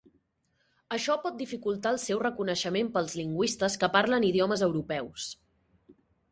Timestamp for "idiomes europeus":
4.33-5.33